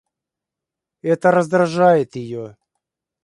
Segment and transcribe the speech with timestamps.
[1.03, 2.57] Это раздражает ее.